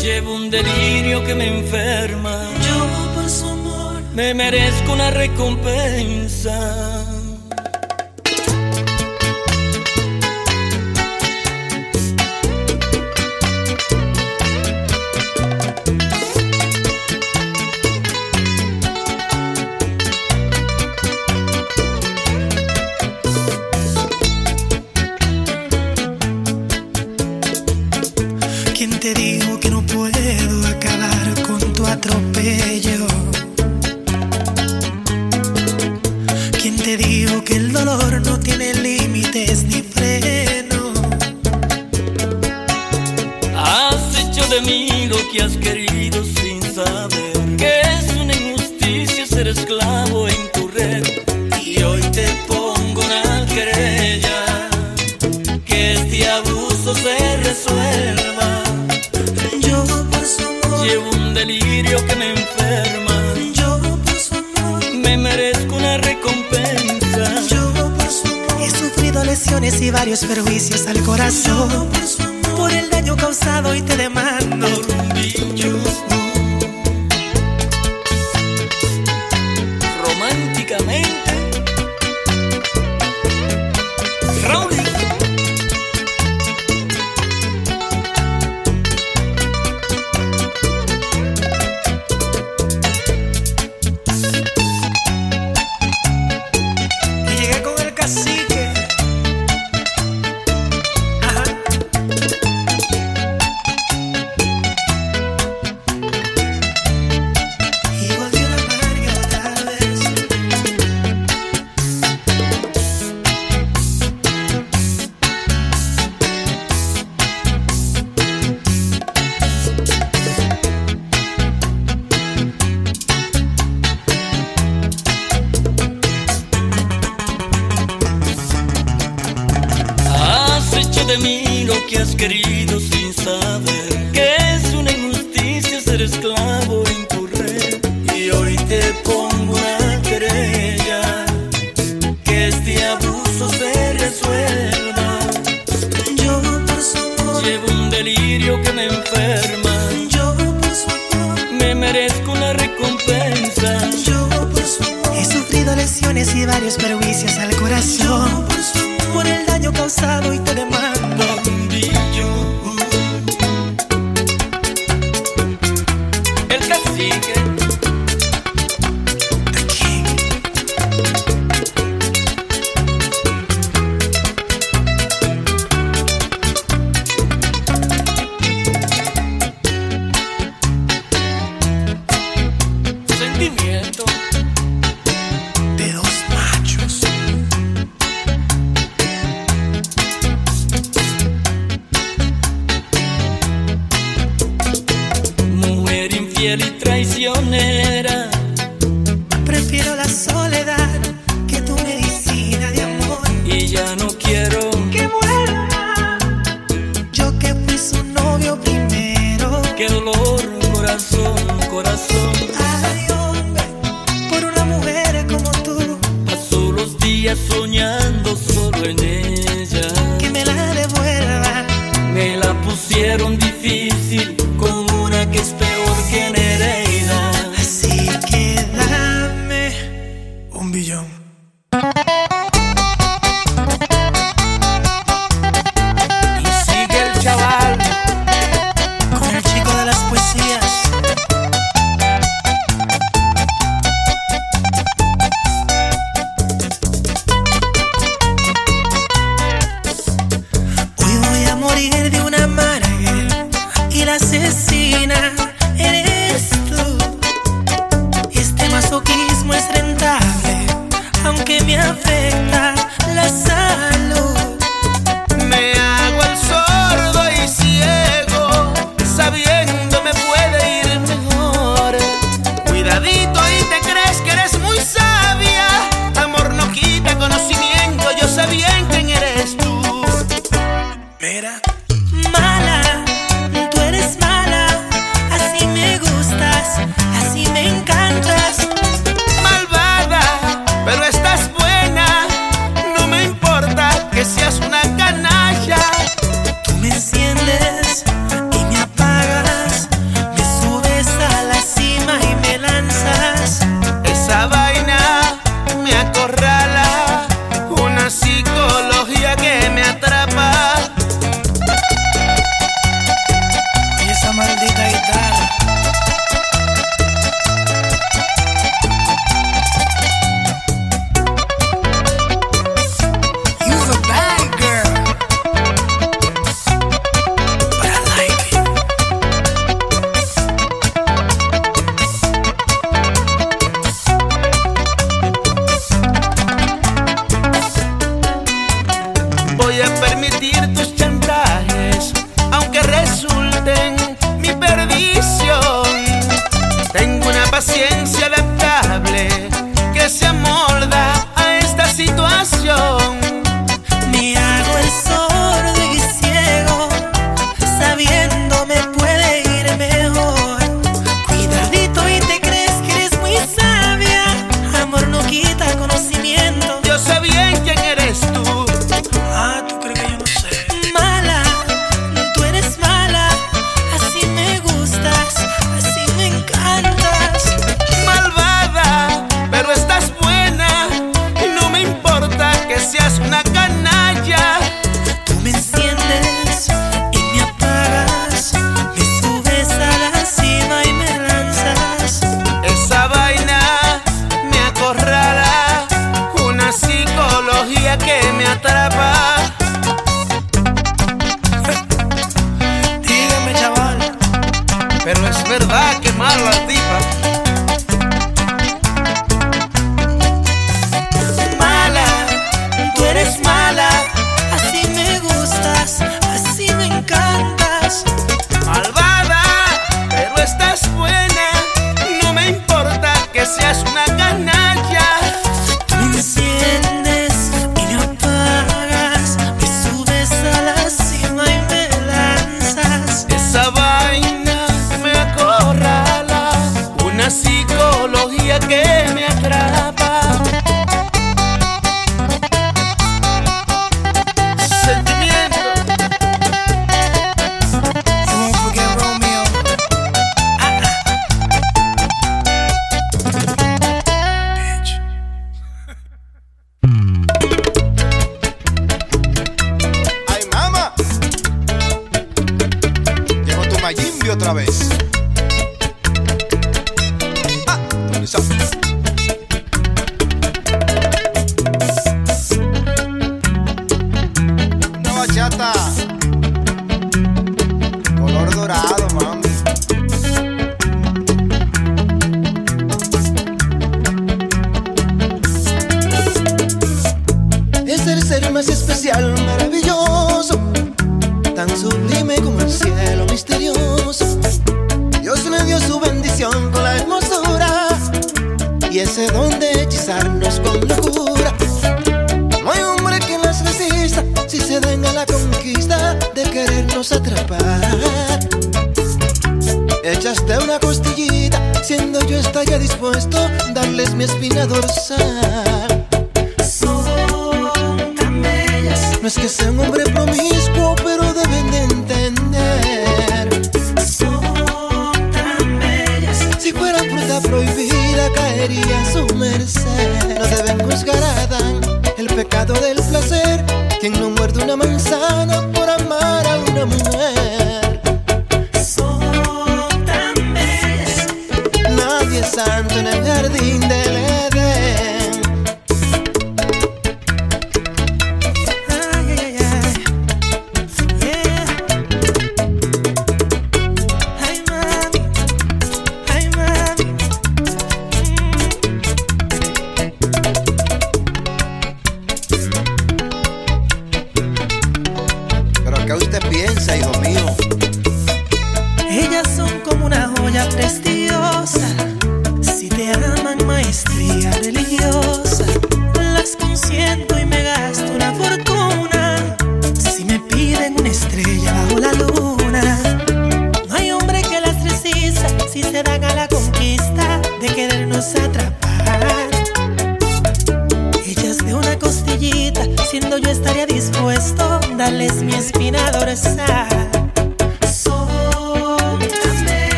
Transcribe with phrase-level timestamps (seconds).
[0.00, 2.40] Llevo un delirio que me enferma.
[2.64, 4.00] Lloro por su amor.
[4.14, 7.03] Me merezco una recompensa.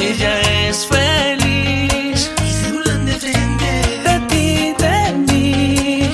[0.00, 2.30] Ella es feliz.
[2.44, 2.72] Y se
[4.04, 6.10] de ti, de mí.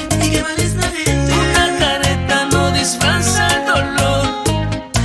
[1.33, 4.27] Una careta no disfraza el dolor.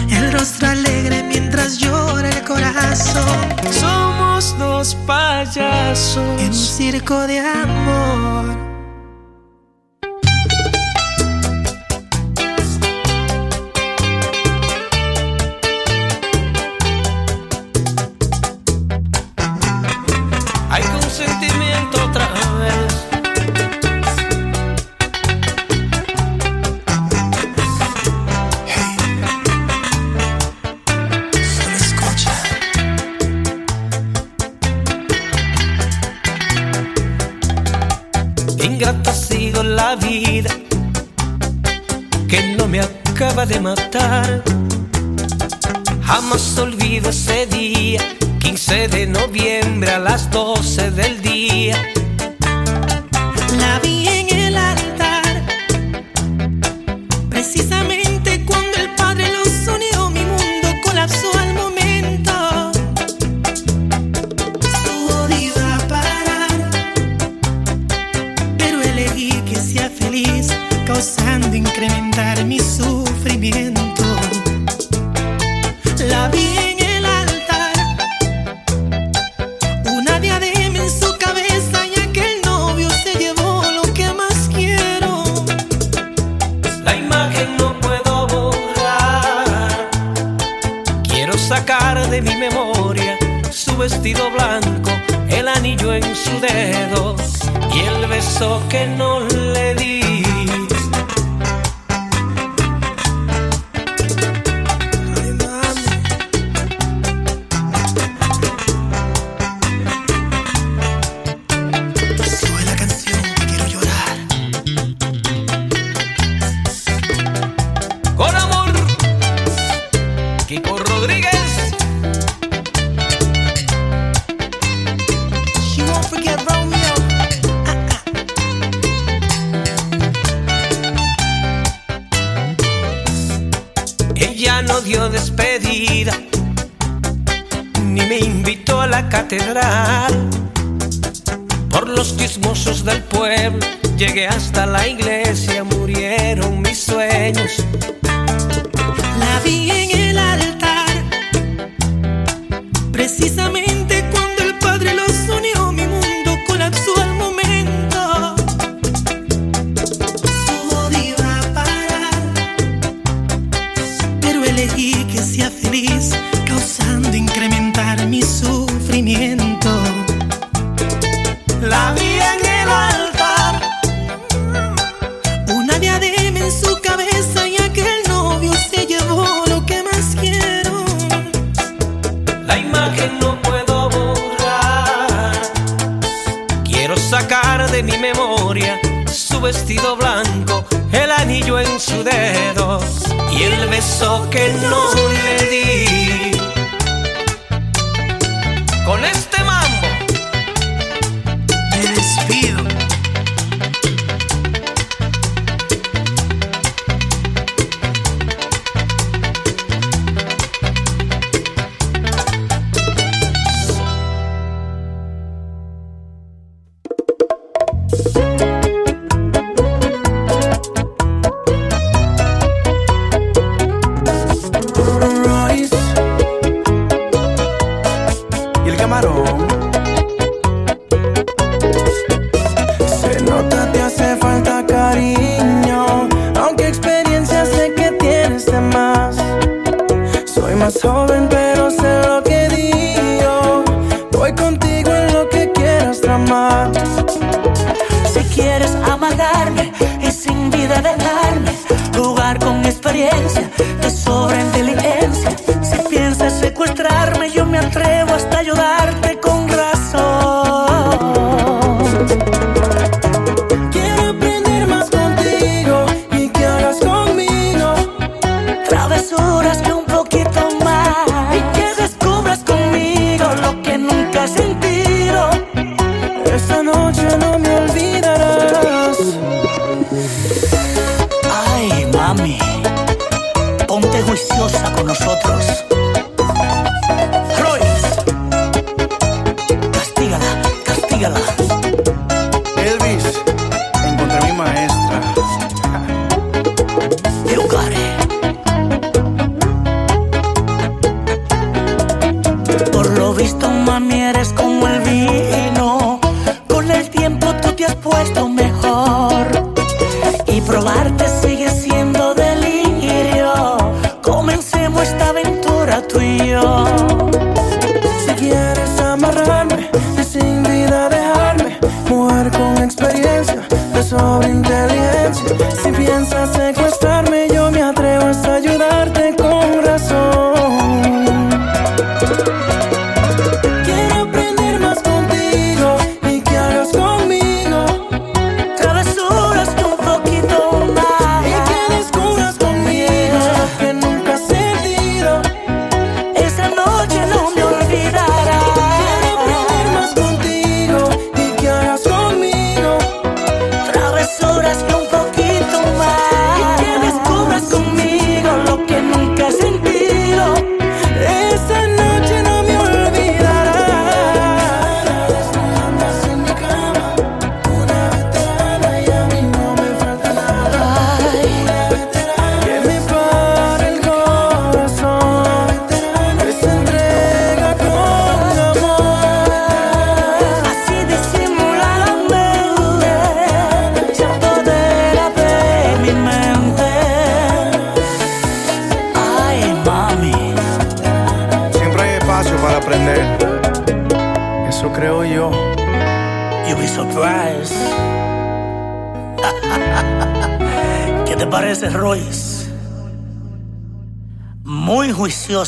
[0.10, 3.48] El rostro alegre mientras llora el corazón.
[3.72, 6.42] Somos dos payasos.
[6.42, 8.72] En un circo de amor.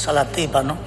[0.08, 0.78] a la tipa, ¿no?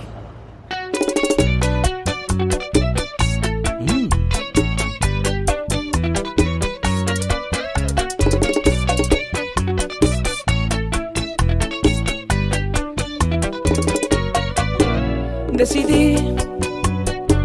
[15.52, 16.16] Decidí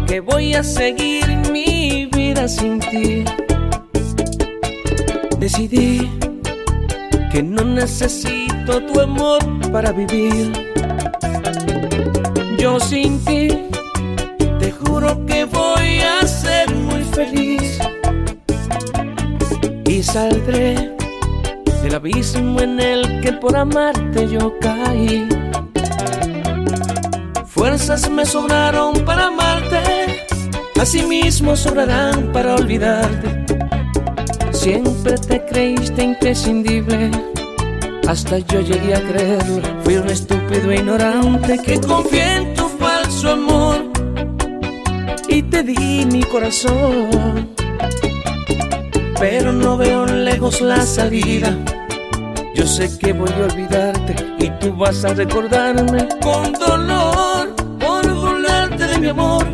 [0.06, 3.24] que voy a seguir mi vida sin ti.
[5.38, 6.08] Decidí
[7.32, 9.40] que no necesito tu amor
[9.72, 10.53] para vivir.
[31.64, 33.28] sobrarán para olvidarte.
[34.52, 37.10] Siempre te creíste imprescindible,
[38.06, 39.62] hasta yo llegué a creerlo.
[39.82, 43.76] Fui un estúpido e ignorante que confié en tu falso amor
[45.28, 47.48] y te di mi corazón.
[49.18, 51.56] Pero no veo lejos la salida.
[52.54, 58.86] Yo sé que voy a olvidarte y tú vas a recordarme con dolor por burlarte
[58.86, 59.53] de mi amor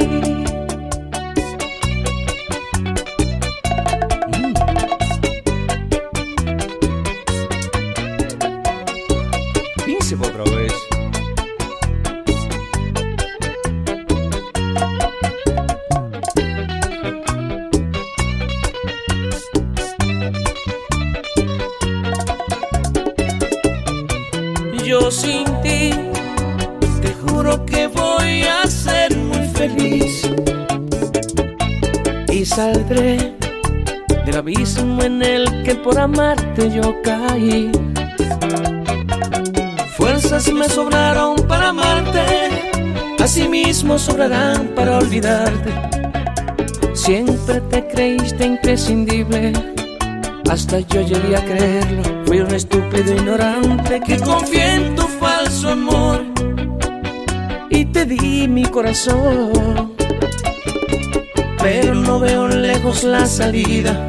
[36.51, 37.71] verte yo caí.
[39.97, 42.23] Fuerzas me sobraron para amarte,
[43.19, 45.71] asimismo sobrarán para olvidarte.
[46.93, 49.53] Siempre te creíste imprescindible,
[50.49, 52.03] hasta yo llegué a creerlo.
[52.25, 56.23] Fui un estúpido ignorante que confié en tu falso amor
[57.69, 59.93] y te di mi corazón.
[61.61, 64.07] Pero no veo lejos la salida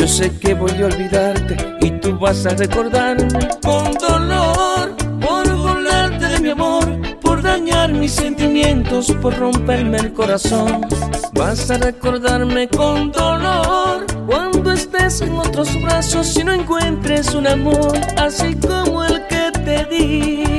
[0.00, 6.26] yo sé que voy a olvidarte y tú vas a recordarme con dolor por volarte
[6.26, 6.86] de mi amor,
[7.20, 10.86] por dañar mis sentimientos, por romperme el corazón.
[11.34, 17.92] Vas a recordarme con dolor cuando estés en otros brazos y no encuentres un amor
[18.16, 20.49] así como el que te di.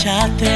[0.00, 0.49] i chate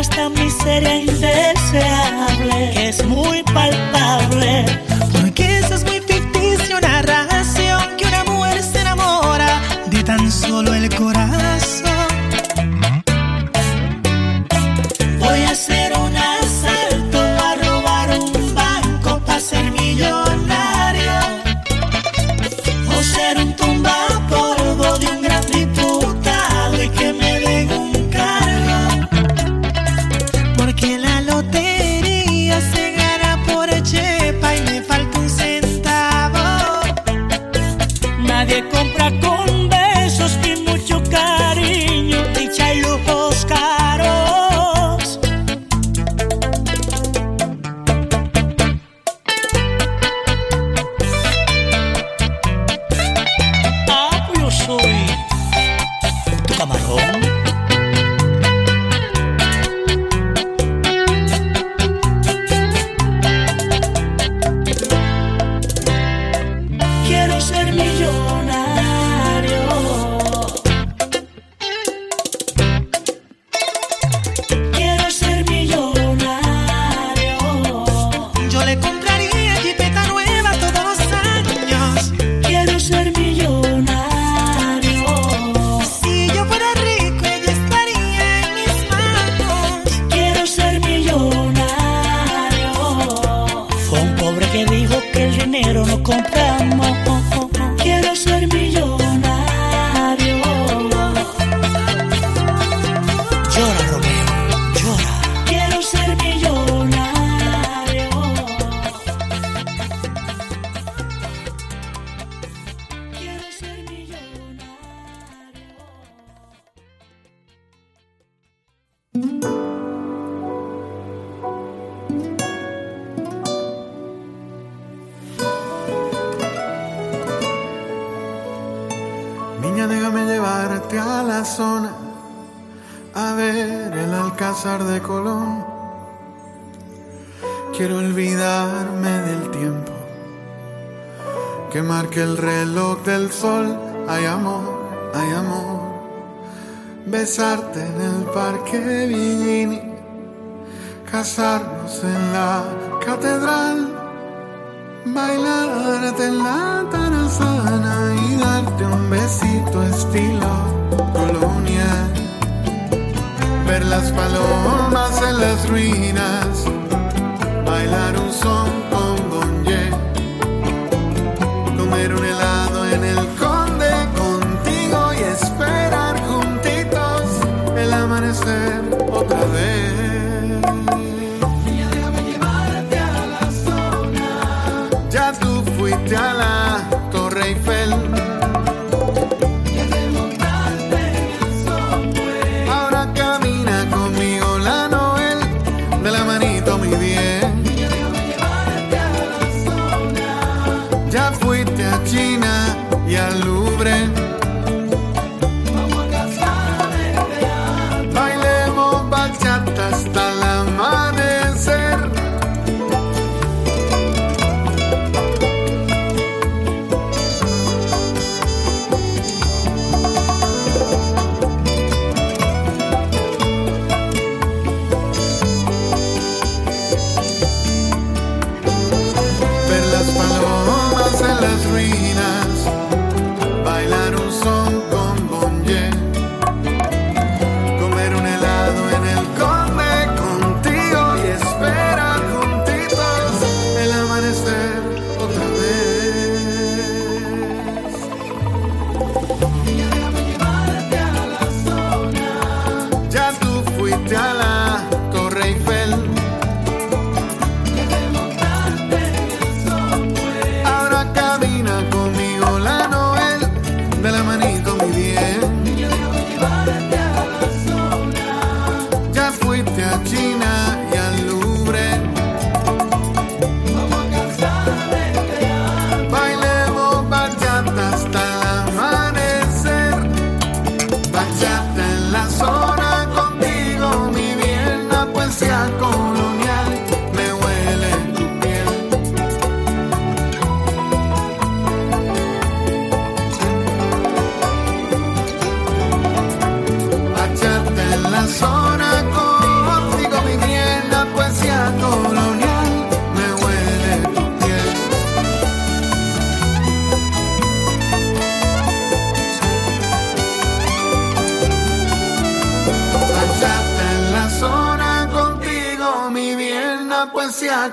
[0.00, 4.89] esta miseria indeseable que es muy palpable.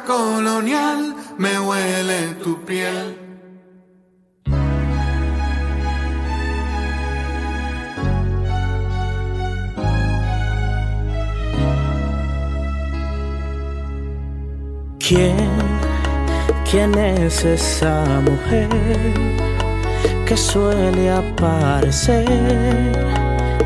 [0.08, 3.18] colonial me huele tu piel.
[14.98, 15.50] ¿Quién,
[16.70, 18.70] quién es esa mujer
[20.26, 22.26] que suele aparecer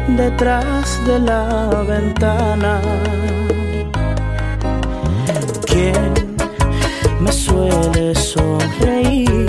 [0.07, 2.81] detrás de la ventana?
[5.65, 6.10] ¿Quién?
[7.31, 9.40] suele sonreír.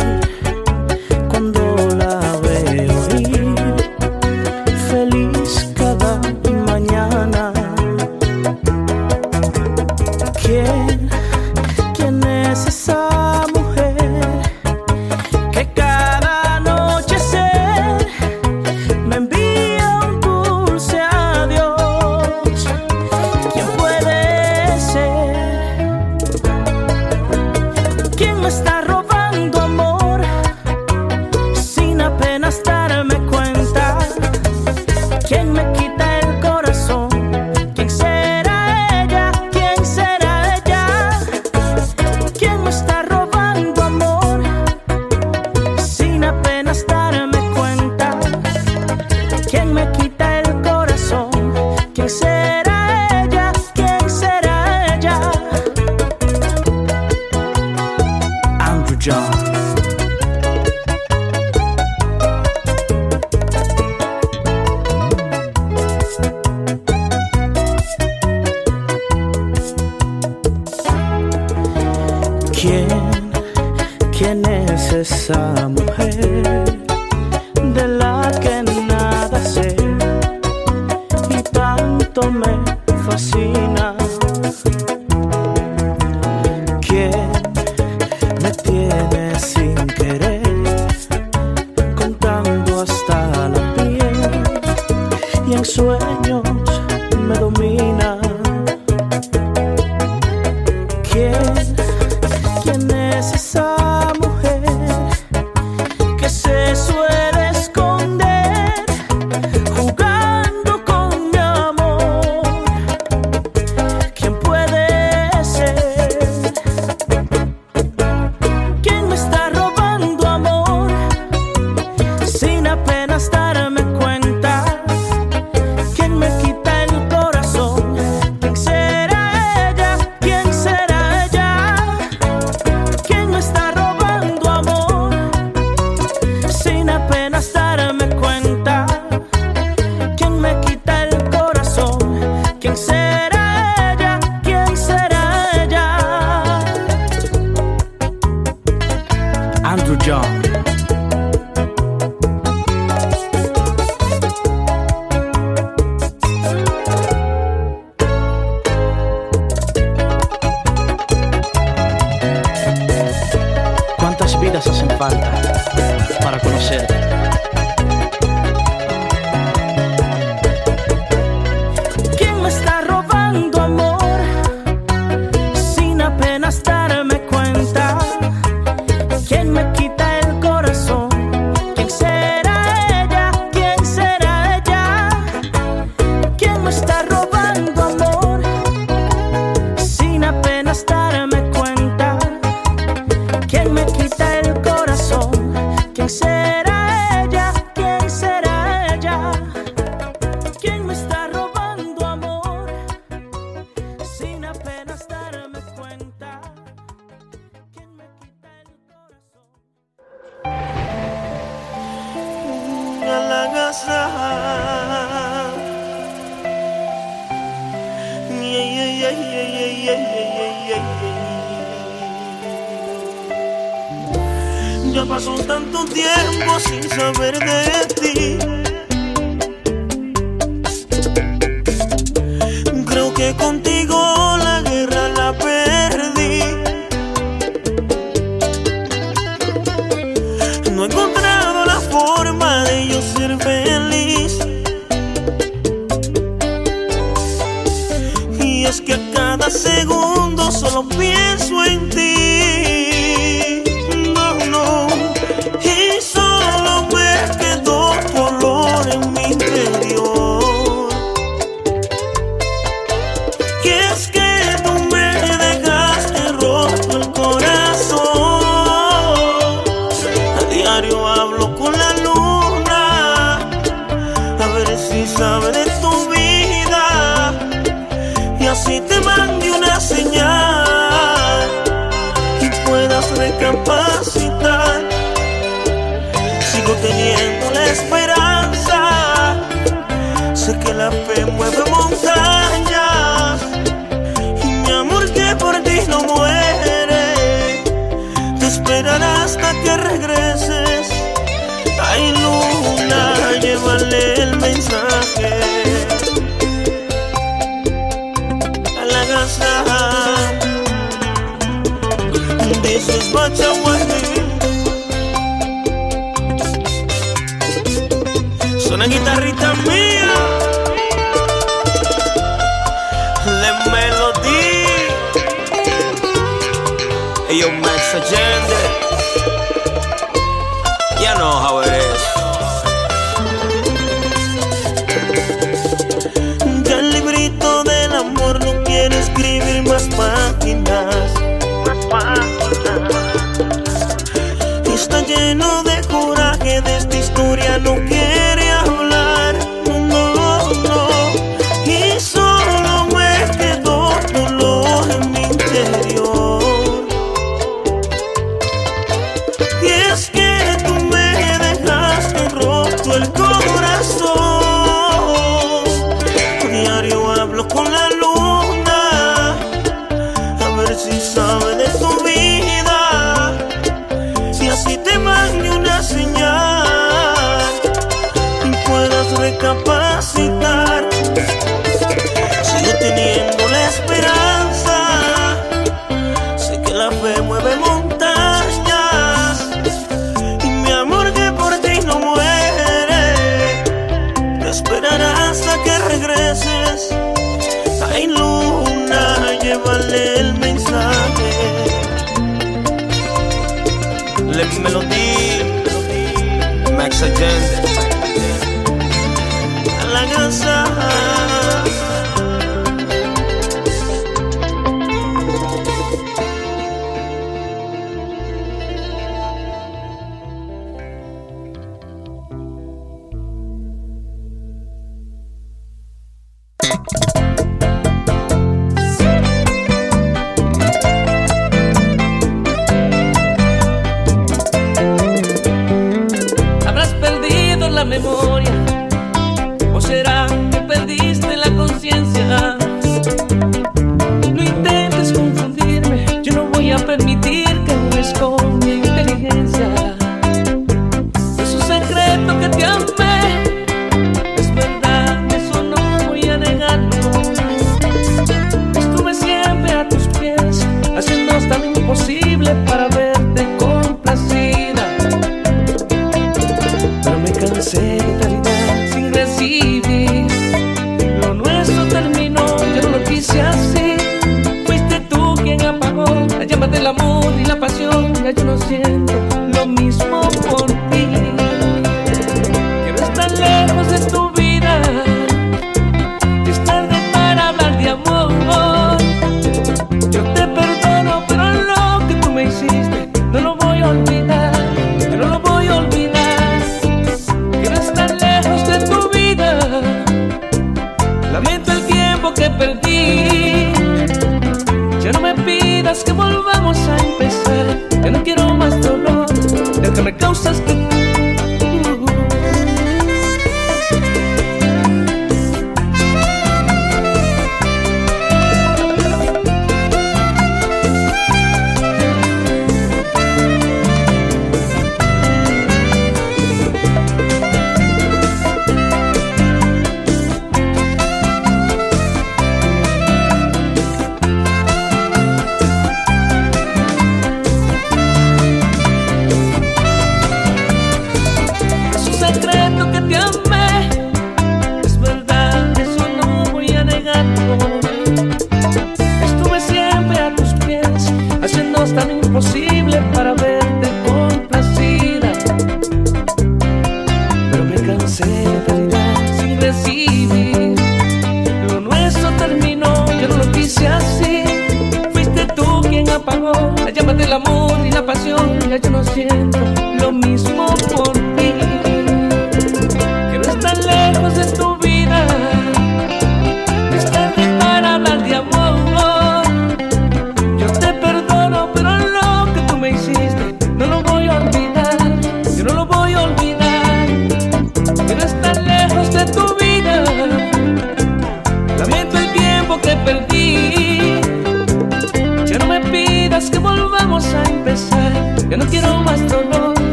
[407.02, 407.71] agenda.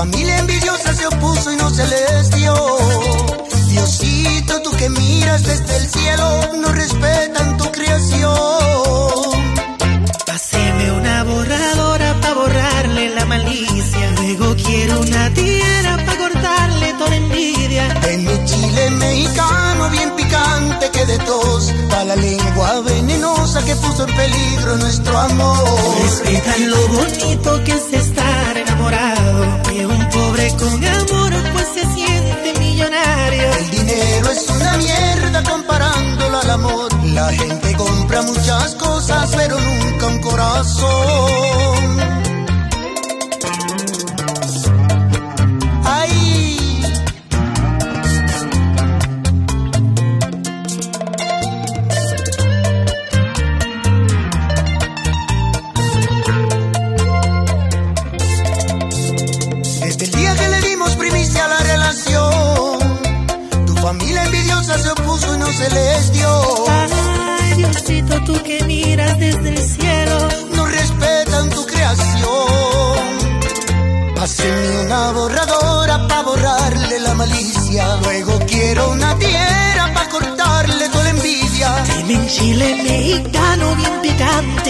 [0.00, 2.54] familia envidiosa se opuso y no se les dio.
[3.68, 6.26] Diosito, tú que miras desde el cielo,
[6.62, 8.32] no respetan tu creación.
[10.26, 14.04] Haceme una borradora para borrarle la malicia.
[14.16, 17.86] Luego quiero una tierra para cortarle toda envidia.
[18.00, 21.74] De mi chile mexicano bien picante que de tos.
[21.90, 25.68] Pa' la lengua venenosa que puso en peligro nuestro amor.
[26.04, 28.09] Respetan lo bonito que se
[30.54, 33.50] con amor pues se siente millonaria.
[33.58, 37.04] El dinero es una mierda comparándolo al amor.
[37.04, 41.69] La gente compra muchas cosas, pero nunca un corazón.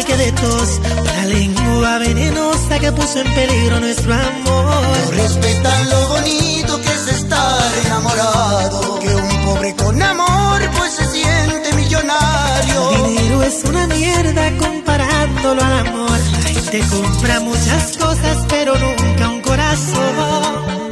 [0.00, 4.82] ataque de tos, la lengua venenosa que puso en peligro nuestro amor.
[5.04, 11.04] No respetan lo bonito que es estar enamorado, que un pobre con amor pues se
[11.06, 12.90] siente millonario.
[12.92, 16.18] El dinero es una mierda comparándolo al amor.
[16.32, 20.89] La gente compra muchas cosas pero nunca un corazón.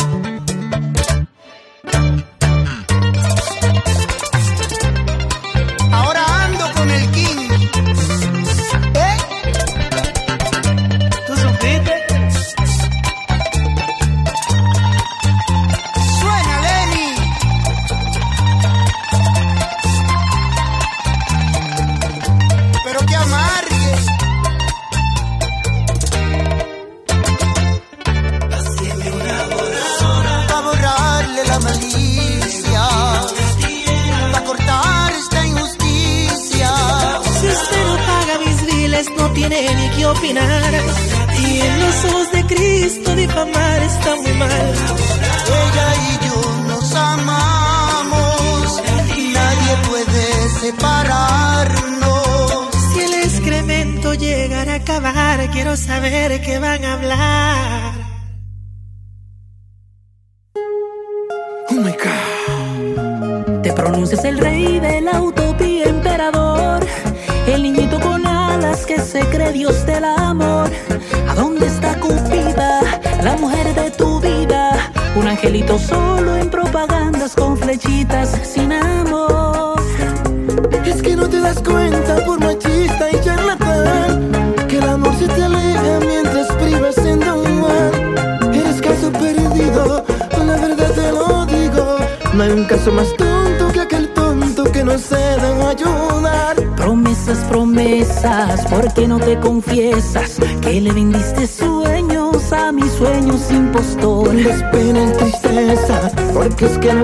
[106.58, 106.97] Cause can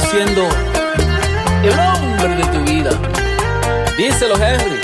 [0.00, 0.48] siendo
[1.62, 2.90] el hombre de tu vida.
[3.96, 4.80] Díselo, Henry.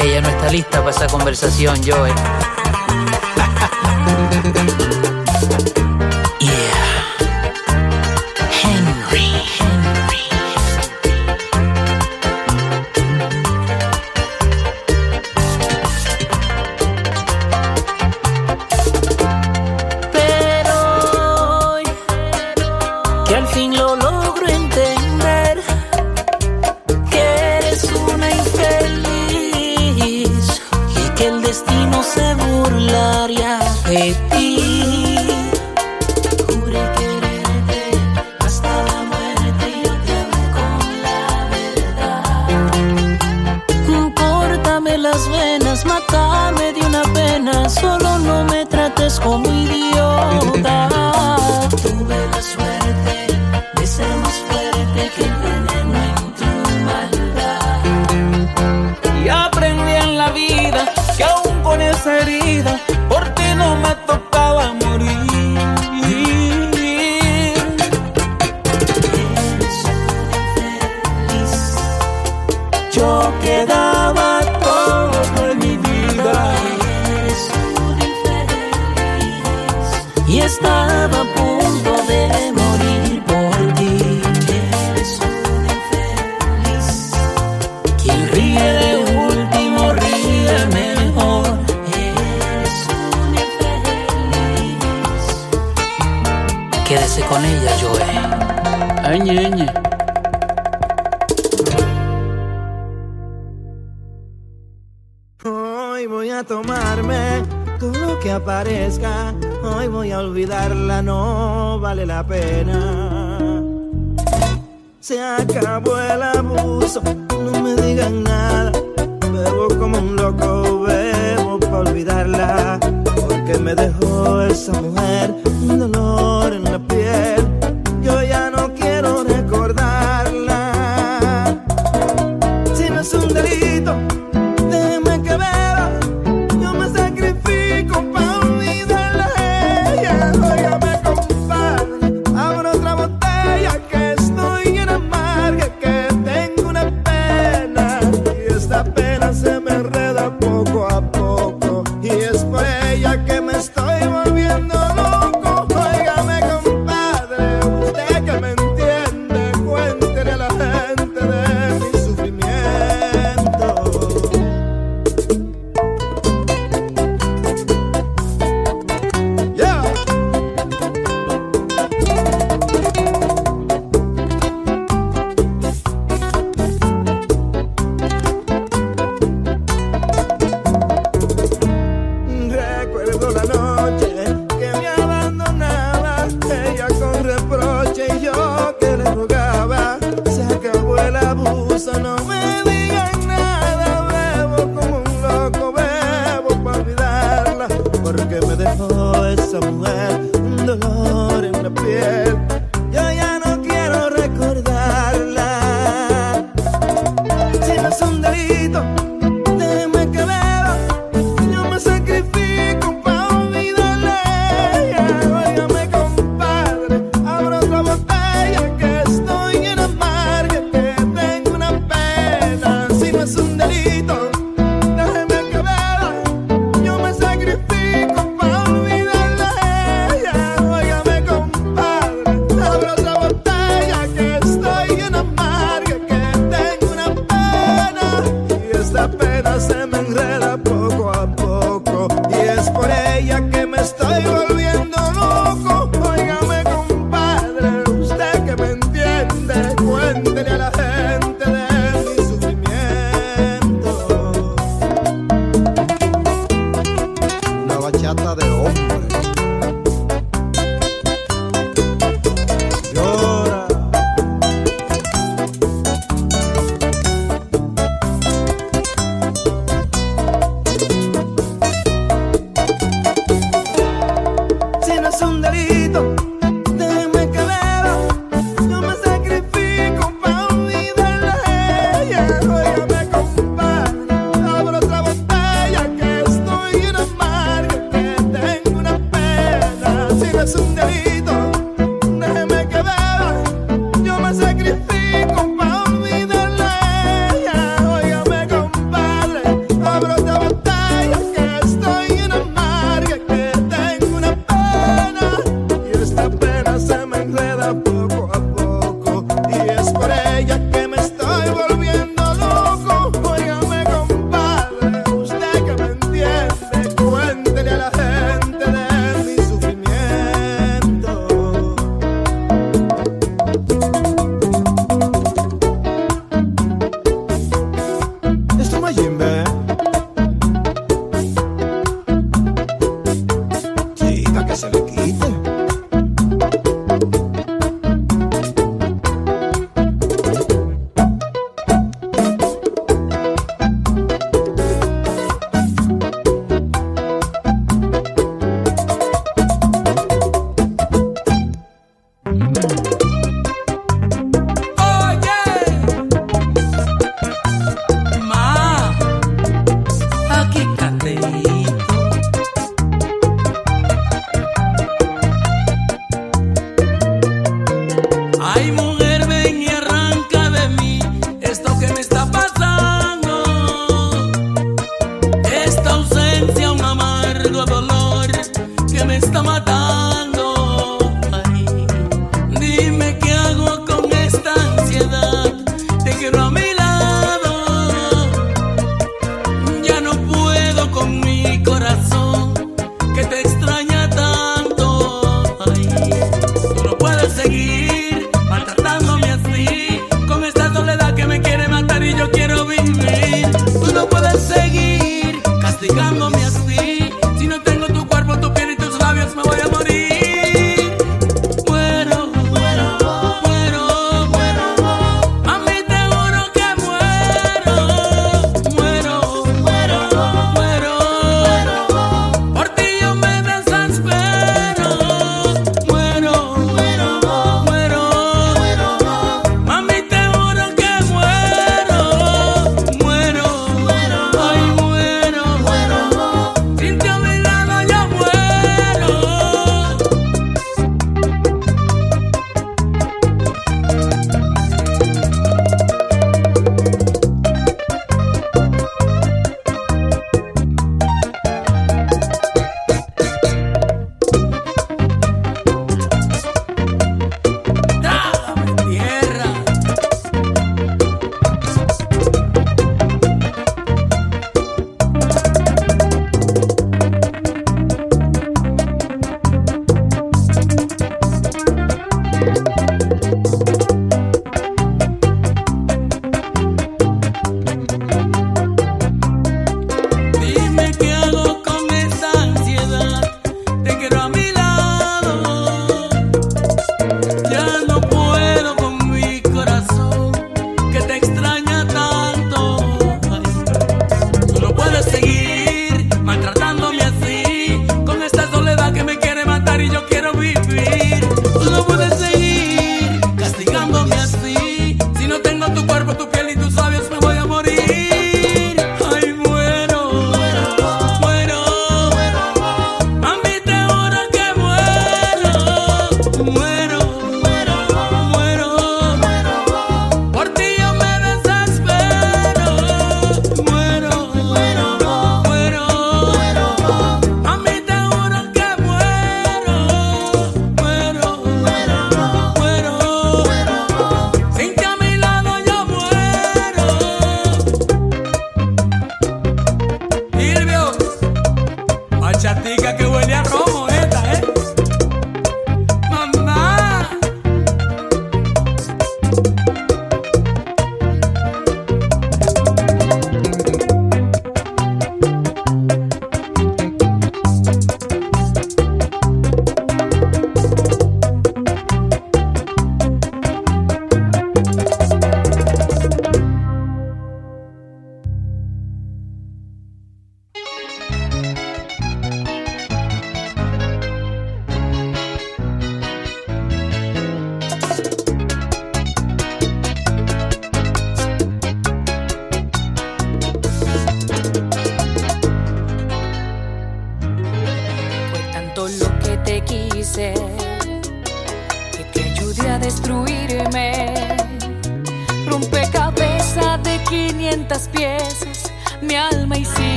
[0.00, 2.12] Ella no está lista para esa conversación, Joey.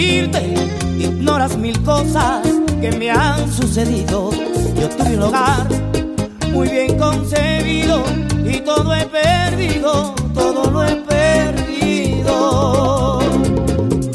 [0.00, 2.40] ignoras mil cosas
[2.80, 4.30] que me han sucedido.
[4.74, 5.66] Yo tuve un hogar
[6.52, 8.02] muy bien concebido
[8.44, 12.30] y todo he perdido, todo lo he perdido.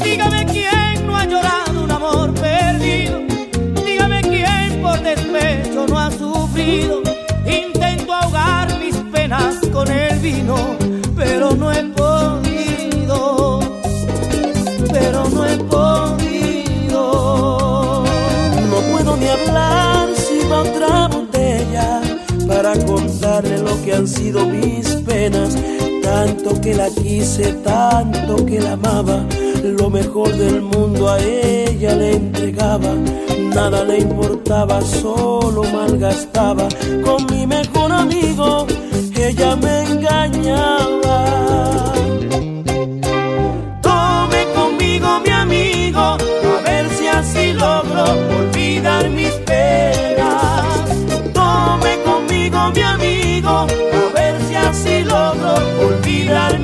[0.02, 3.20] Dígame quién no ha llorado un amor perdido,
[3.84, 7.02] dígame quién por despecho no ha sufrido.
[7.46, 10.56] Intento ahogar mis penas con el vino,
[24.06, 25.56] han sido mis penas.
[26.02, 29.24] Tanto que la quise, tanto que la amaba.
[29.64, 32.94] Lo mejor del mundo a ella le entregaba.
[33.54, 36.68] Nada le importaba, solo malgastaba.
[37.04, 38.66] Con mi mejor amigo,
[39.16, 41.24] ella me engañaba.
[43.82, 48.04] Tome conmigo, mi amigo, a ver si así logro
[48.38, 50.64] olvidar mis penas.
[51.32, 53.66] Tome conmigo, mi amigo,
[56.26, 56.55] olvidar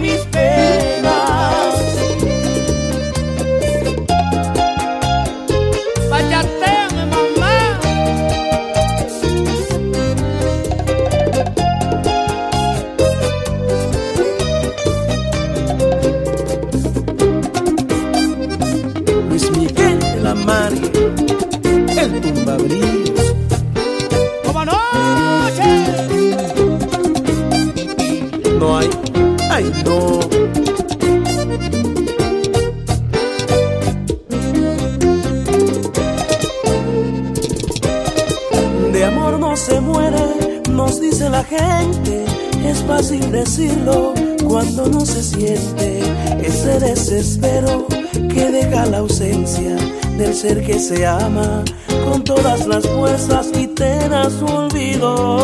[41.55, 44.15] Es fácil decirlo
[44.49, 46.01] cuando no se siente
[46.43, 49.77] ese desespero que deja la ausencia
[50.17, 51.63] del ser que se ama
[52.09, 55.37] con todas las fuerzas y te da su olvido.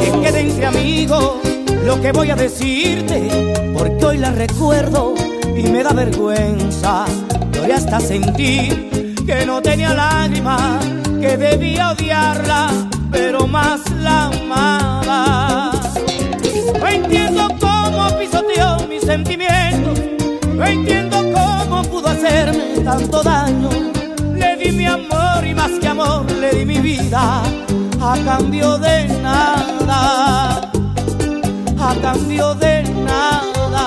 [0.00, 1.36] Que quede entre amigos
[1.86, 3.26] lo que voy a decirte,
[3.72, 5.14] porque hoy la recuerdo
[5.56, 7.06] y me da vergüenza.
[7.52, 10.84] Lloré hasta sentir que no tenía lágrimas,
[11.20, 12.89] que debía odiarla,
[13.40, 15.70] pero más la amaba.
[16.78, 19.98] No entiendo cómo pisoteó mis sentimientos,
[20.54, 23.70] no entiendo cómo pudo hacerme tanto daño.
[24.34, 27.42] Le di mi amor y más que amor le di mi vida
[28.00, 30.70] a cambio de nada,
[31.78, 33.86] a cambio de nada.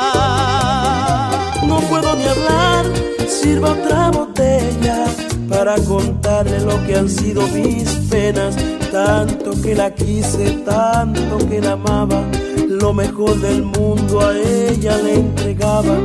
[1.67, 2.85] No puedo ni hablar,
[3.27, 5.05] sirva otra botella
[5.49, 8.55] para contarle lo que han sido mis penas.
[8.93, 12.21] Tanto que la quise, tanto que la amaba,
[12.69, 15.97] lo mejor del mundo a ella le entregaba.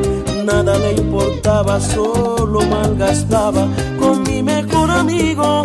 [0.47, 3.69] Nada le importaba, solo malgastaba.
[4.01, 5.65] Con mi mejor amigo,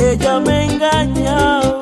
[0.00, 1.73] ella me engañaba.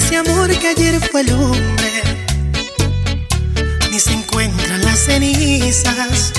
[0.00, 2.02] Ese amor que ayer fue lumbre,
[3.90, 6.32] ni se encuentran las cenizas.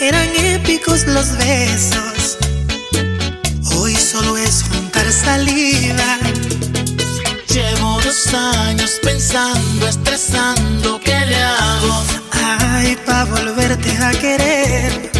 [0.00, 2.38] Eran épicos los besos,
[3.76, 6.18] hoy solo es juntar saliva.
[7.48, 12.04] Llevo dos años pensando, estresando, ¿qué le hago?
[12.32, 15.10] Ay, pa' volverte a querer.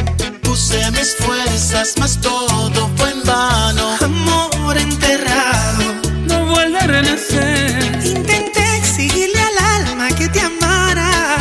[0.42, 3.96] Puse mis fuerzas, mas todo fue en vano.
[4.00, 5.89] Amor enterrado.
[6.60, 8.04] Vuelve a renacer.
[8.04, 11.38] Intenté exigirle al alma que te amara.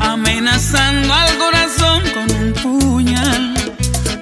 [0.00, 3.54] Amenazando al corazón con un puñal.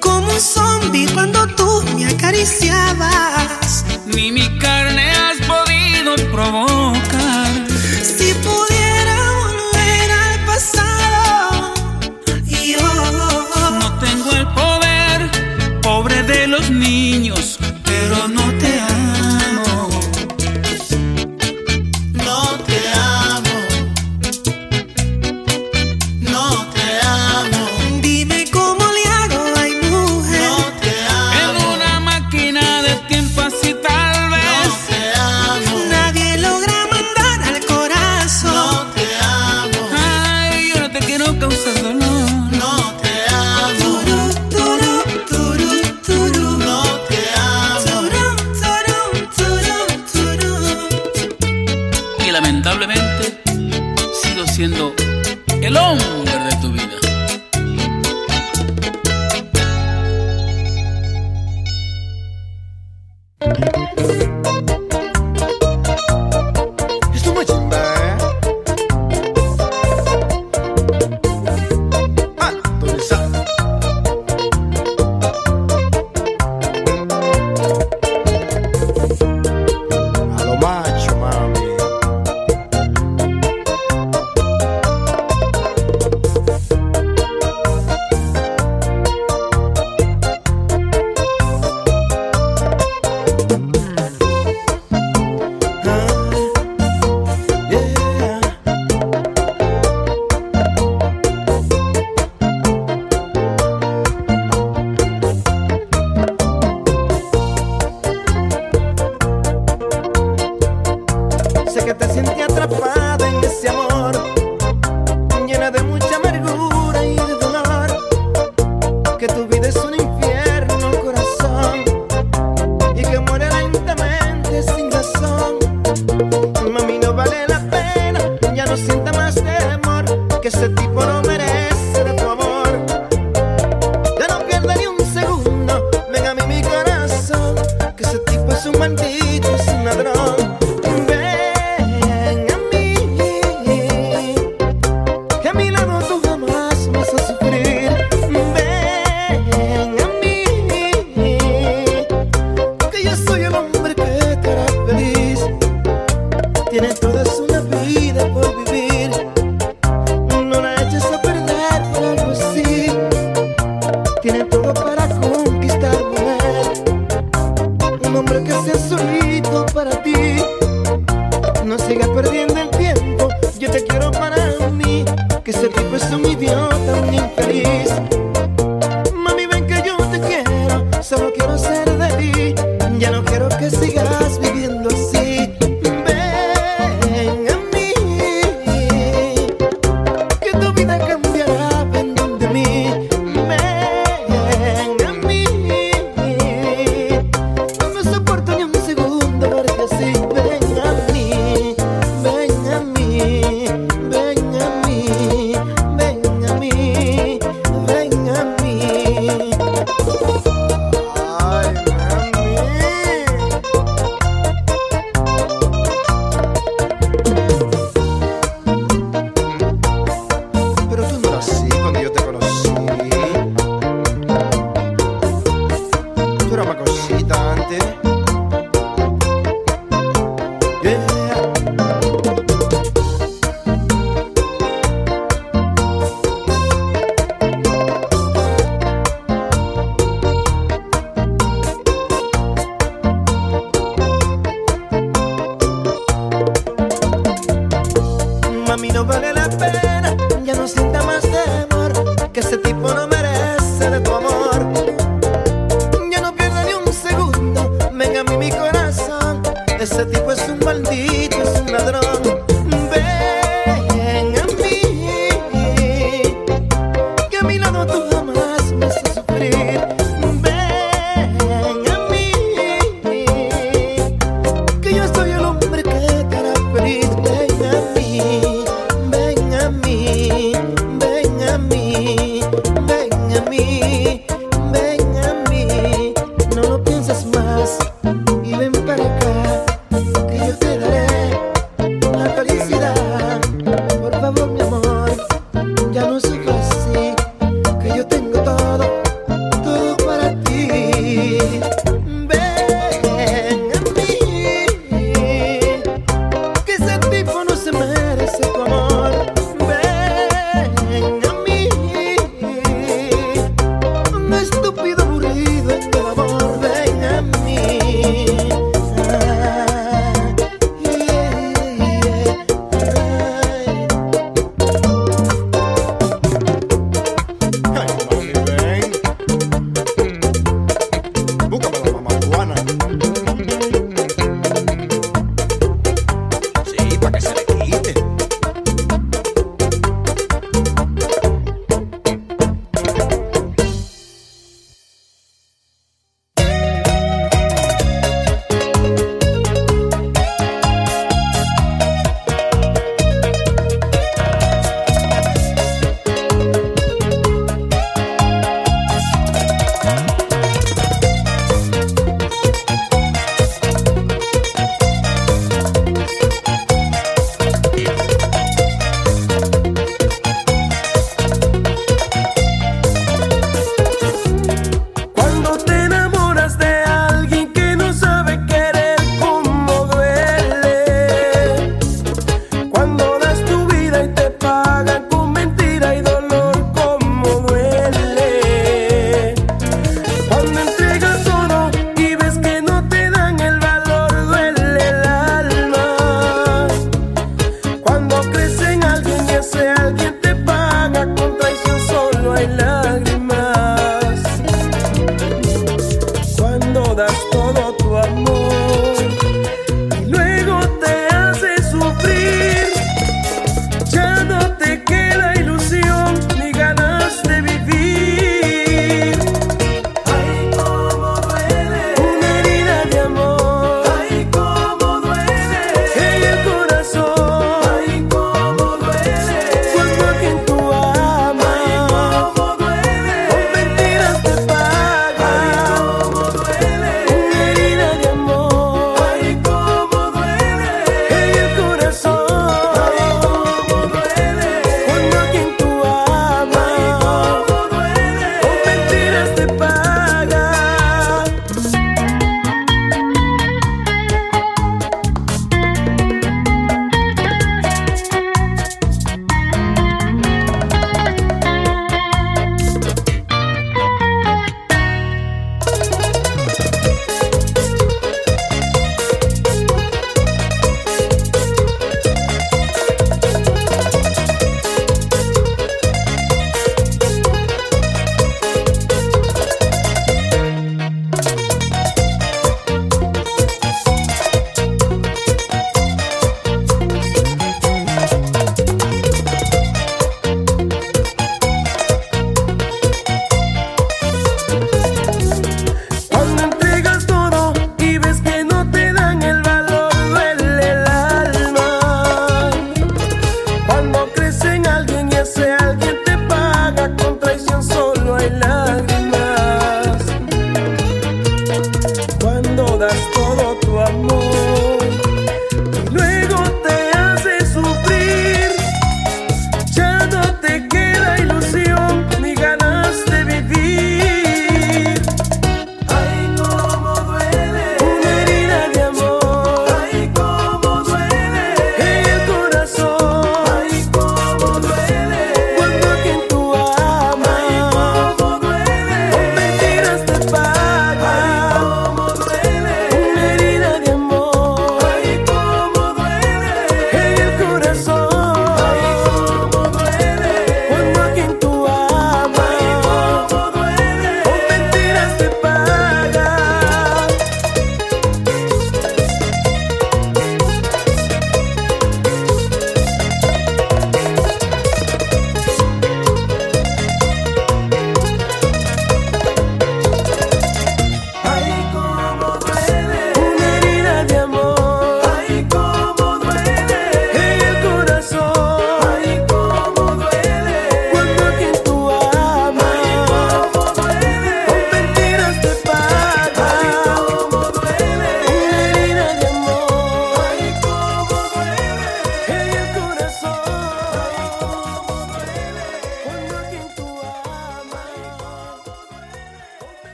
[0.00, 3.84] Como un zombie cuando tú me acariciabas.
[4.06, 7.15] Ni mi carne has podido provocar.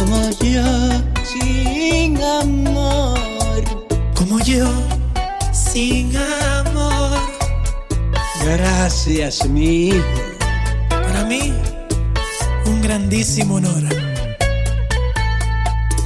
[0.00, 0.64] como yo,
[1.24, 3.62] sin amor.
[4.14, 4.66] Como yo,
[5.52, 7.18] sin amor.
[8.42, 10.04] Gracias, mi hijo.
[10.88, 11.52] Para mí,
[12.64, 13.84] un grandísimo honor.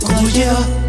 [0.00, 0.83] Como, como yo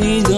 [0.00, 0.29] que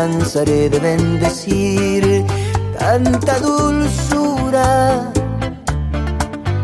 [0.00, 2.02] cansaré de bendecir
[2.78, 4.70] tanta dulzura,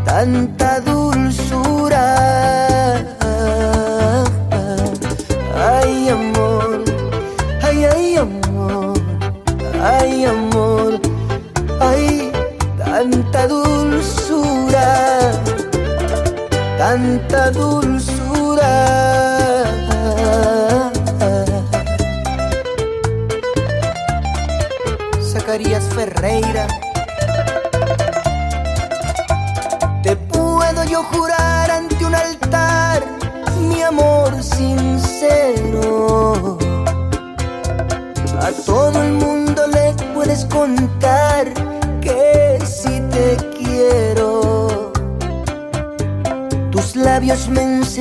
[0.09, 2.07] tanta dulzura.
[5.77, 6.79] Ay amor,
[7.69, 8.95] ay ay amor,
[9.99, 10.91] ay amor,
[11.91, 12.05] ay
[12.81, 14.91] tanta dulzura,
[16.81, 18.06] tanta dulzura.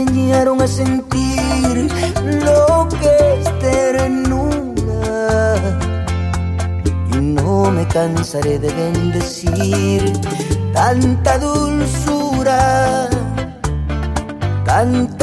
[0.05, 1.89] enseñaron a sentir
[2.43, 5.05] lo que es ternura.
[7.13, 10.13] Y no me cansaré de bendecir
[10.73, 13.09] tanta dulzura,
[14.65, 15.14] tanta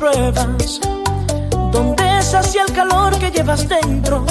[0.00, 0.80] pruebas.
[1.70, 4.24] ¿Dónde es así el calor que llevas dentro?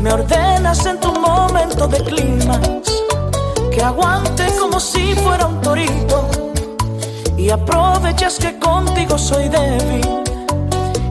[0.00, 2.60] Me ordenas en tu momento de clima
[3.70, 6.28] que aguante como si fuera un torito.
[7.38, 10.22] Y aprovechas que contigo soy débil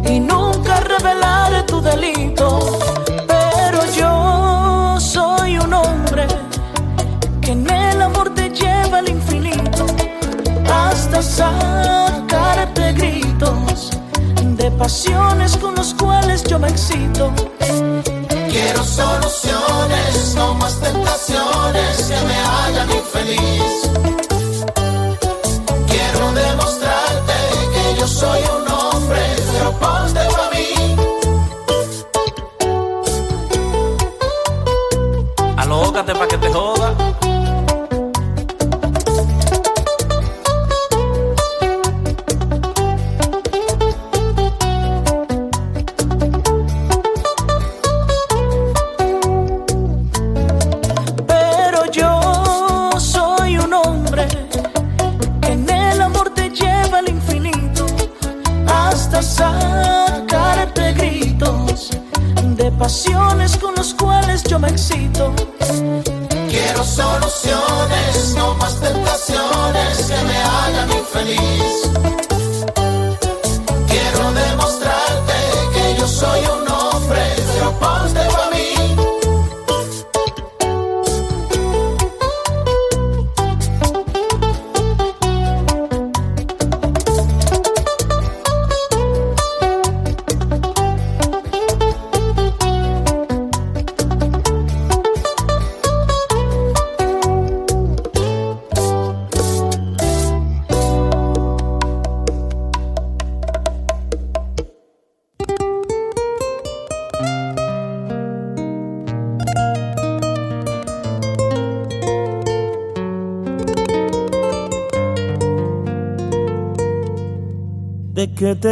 [0.03, 2.59] y nunca revelaré tu delito.
[3.05, 6.27] Pero yo soy un hombre
[7.41, 9.85] que en el amor te lleva al infinito
[10.69, 12.14] hasta saber
[14.65, 17.31] de pasiones con los cuales yo me excito.
[18.49, 23.79] Quiero soluciones, no más tentaciones que me hagan infeliz.
[25.91, 27.33] Quiero demostrarte
[27.73, 29.21] que yo soy un hombre,
[29.51, 30.34] pero ponte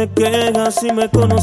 [0.04, 1.33] ¿De qué te quejas si me conociste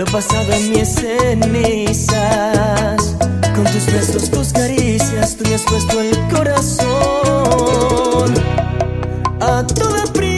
[0.00, 2.16] lo pasado en mis cenizas.
[3.54, 6.84] Con tus besos, tus caricias, tú me has puesto el corazón
[9.40, 10.29] a toda prisa.